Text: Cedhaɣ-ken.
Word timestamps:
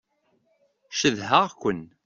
Cedhaɣ-ken. 0.99 1.81